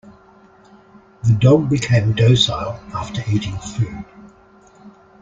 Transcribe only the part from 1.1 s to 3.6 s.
The dog became docile after eating